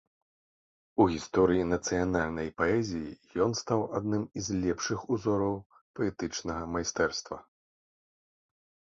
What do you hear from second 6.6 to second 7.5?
майстэрства.